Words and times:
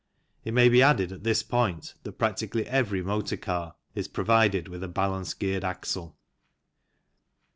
It 0.43 0.55
may 0.55 0.67
be 0.67 0.81
added 0.81 1.11
at 1.11 1.23
this 1.23 1.43
point 1.43 1.93
that 2.01 2.13
practically 2.13 2.65
every 2.65 3.03
motor 3.03 3.37
car 3.37 3.75
is 3.93 4.07
provided 4.07 4.67
with 4.67 4.83
a 4.83 4.87
balance 4.87 5.35
geared 5.35 5.63
axle. 5.63 6.17